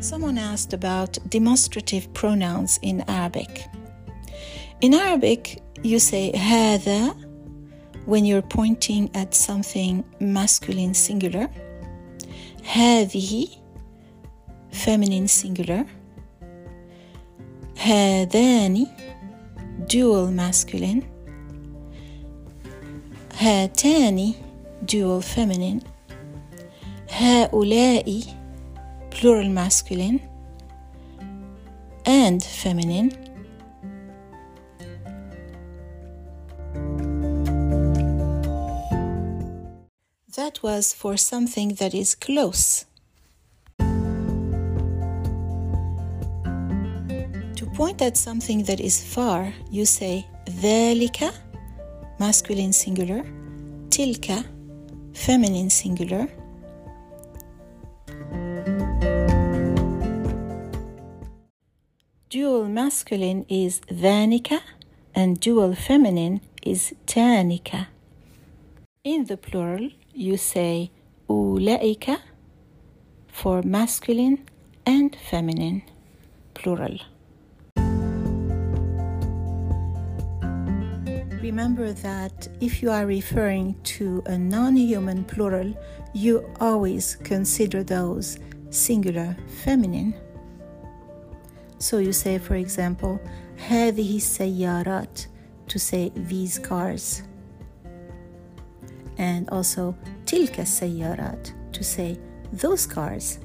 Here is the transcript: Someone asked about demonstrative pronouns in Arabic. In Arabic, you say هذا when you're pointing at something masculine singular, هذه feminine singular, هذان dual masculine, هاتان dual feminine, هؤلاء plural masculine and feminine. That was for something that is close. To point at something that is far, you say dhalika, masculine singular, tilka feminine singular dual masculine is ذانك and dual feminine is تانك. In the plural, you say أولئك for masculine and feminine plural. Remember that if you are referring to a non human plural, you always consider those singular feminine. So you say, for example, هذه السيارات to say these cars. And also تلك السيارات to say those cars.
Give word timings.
Someone 0.00 0.38
asked 0.38 0.72
about 0.72 1.18
demonstrative 1.28 2.12
pronouns 2.12 2.78
in 2.82 3.02
Arabic. 3.08 3.66
In 4.80 4.94
Arabic, 4.94 5.62
you 5.82 5.98
say 5.98 6.32
هذا 6.32 7.14
when 8.06 8.24
you're 8.24 8.42
pointing 8.42 9.10
at 9.14 9.34
something 9.34 10.04
masculine 10.20 10.92
singular, 10.94 11.48
هذه 12.64 13.48
feminine 14.72 15.28
singular, 15.28 15.86
هذان 17.76 18.86
dual 19.86 20.30
masculine, 20.30 21.02
هاتان 23.38 24.34
dual 24.84 25.22
feminine, 25.22 25.80
هؤلاء 27.08 28.37
plural 29.19 29.49
masculine 29.49 30.21
and 32.05 32.41
feminine. 32.41 33.09
That 40.37 40.63
was 40.63 40.93
for 40.93 41.17
something 41.17 41.73
that 41.79 41.93
is 41.93 42.15
close. 42.15 42.85
To 47.57 47.65
point 47.75 48.01
at 48.01 48.15
something 48.15 48.63
that 48.63 48.79
is 48.79 49.03
far, 49.03 49.53
you 49.69 49.85
say 49.85 50.25
dhalika, 50.45 51.33
masculine 52.21 52.71
singular, 52.71 53.25
tilka 53.89 54.45
feminine 55.13 55.69
singular 55.69 56.29
dual 62.30 62.68
masculine 62.68 63.46
is 63.48 63.80
ذانك 63.92 64.60
and 65.14 65.38
dual 65.40 65.74
feminine 65.74 66.40
is 66.62 66.92
تانك. 67.06 67.86
In 69.04 69.26
the 69.26 69.36
plural, 69.36 69.90
you 70.12 70.36
say 70.36 70.90
أولئك 71.30 72.18
for 73.28 73.62
masculine 73.62 74.38
and 74.86 75.16
feminine 75.30 75.82
plural. 76.54 76.98
Remember 81.40 81.92
that 81.92 82.48
if 82.60 82.82
you 82.82 82.90
are 82.90 83.06
referring 83.06 83.76
to 83.84 84.22
a 84.26 84.38
non 84.38 84.76
human 84.76 85.24
plural, 85.24 85.74
you 86.14 86.50
always 86.58 87.16
consider 87.16 87.84
those 87.84 88.38
singular 88.70 89.36
feminine. 89.62 90.14
So 91.78 91.98
you 91.98 92.12
say, 92.12 92.38
for 92.38 92.54
example, 92.54 93.20
هذه 93.68 94.16
السيارات 94.16 95.26
to 95.68 95.78
say 95.78 96.12
these 96.14 96.58
cars. 96.58 97.22
And 99.18 99.48
also 99.50 99.94
تلك 100.26 100.60
السيارات 100.60 101.48
to 101.72 101.84
say 101.84 102.18
those 102.52 102.86
cars. 102.86 103.38